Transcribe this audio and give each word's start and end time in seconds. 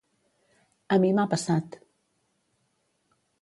A 0.95 0.97
mi 1.03 1.11
m’ha 1.17 1.25
passat. 1.35 1.79